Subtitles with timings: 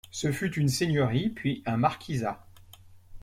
[0.09, 2.43] Ce fut une seigneurie puis un Marquisat.